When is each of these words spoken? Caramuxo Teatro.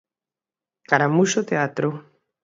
Caramuxo 0.89 1.45
Teatro. 1.49 1.89